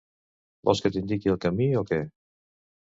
[0.69, 2.03] Vols que t'indiqui el camí o què?